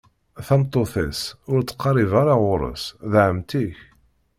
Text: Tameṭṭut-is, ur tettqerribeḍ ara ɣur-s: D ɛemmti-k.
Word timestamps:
Tameṭṭut-is, 0.47 1.21
ur 1.51 1.59
tettqerribeḍ 1.61 2.13
ara 2.21 2.35
ɣur-s: 2.43 2.83
D 3.11 3.13
ɛemmti-k. 3.25 3.77